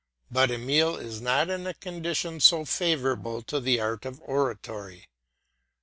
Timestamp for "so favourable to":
2.39-3.59